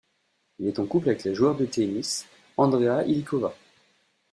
[0.57, 2.25] Il est en couple avec la joueur de tennis,
[2.57, 3.53] Andrea Holikova.